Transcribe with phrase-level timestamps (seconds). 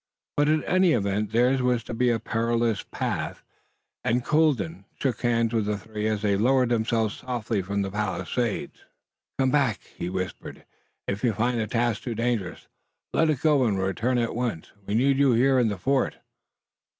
[0.35, 3.43] But in any event theirs was to be a perilous path,
[4.03, 8.71] and Colden shook hands with the three as they lowered themselves softly from the palisade.
[9.37, 10.65] "Come back," he whispered.
[11.07, 12.67] "If you find the task too dangerous
[13.13, 14.71] let it go and return at once.
[14.87, 16.17] We need you here in the fort."